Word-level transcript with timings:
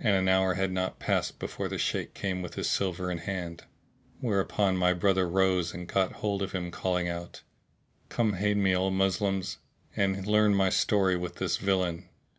And 0.00 0.16
an 0.16 0.28
hour 0.30 0.54
had 0.54 0.72
not 0.72 0.98
passed 0.98 1.38
before 1.38 1.68
the 1.68 1.76
Shaykh 1.76 2.14
came 2.14 2.40
with 2.40 2.54
his 2.54 2.70
silver 2.70 3.10
in 3.10 3.18
hand; 3.18 3.64
where 4.18 4.40
upon 4.40 4.78
my 4.78 4.94
brother 4.94 5.28
rose 5.28 5.74
and 5.74 5.86
caught 5.86 6.12
hold 6.12 6.40
of 6.40 6.52
him 6.52 6.70
calling 6.70 7.06
out, 7.06 7.42
"Come 8.08 8.36
aid 8.38 8.56
me, 8.56 8.74
O 8.74 8.88
Moslems, 8.88 9.58
and 9.94 10.26
learn 10.26 10.54
my 10.54 10.70
story 10.70 11.16
with 11.18 11.34
this 11.34 11.58
villain!" 11.58 12.08